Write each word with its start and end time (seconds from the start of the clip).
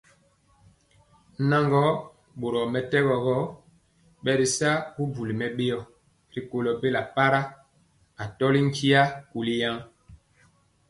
Naŋgɔɔ, 1.49 1.91
boromɛtɛgɔ 2.39 3.15
gɔ, 3.25 3.35
bɛritya 4.23 4.71
bubuli 4.93 5.33
mɛbéo 5.39 5.79
rikɔlɔ 6.33 6.71
bela 6.81 7.01
para, 7.15 7.41
atɔli 8.23 8.59
ntia 8.69 9.01
kuli. 9.29 9.55